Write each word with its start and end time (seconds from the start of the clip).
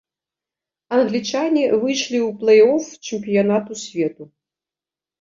Англічане 0.97 1.63
выйшлі 1.85 2.19
ў 2.27 2.33
плэй-оф 2.41 2.83
чэмпіянату 3.07 3.71
свету. 3.87 4.23